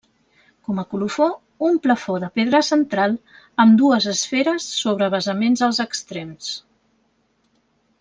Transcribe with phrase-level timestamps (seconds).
[0.69, 1.27] Com a colofó,
[1.67, 3.13] un plafó de pedra central
[3.67, 6.53] amb dues esferes sobre basaments als extrems.